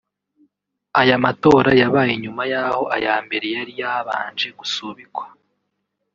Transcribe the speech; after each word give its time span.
Aya 1.01 1.17
matora 1.25 1.71
yabaye 1.81 2.13
nyuma 2.23 2.43
y’aho 2.51 2.83
aya 2.95 3.13
mbere 3.25 3.47
yari 3.55 3.73
yabanje 3.81 4.47
gusubikwa 4.59 5.25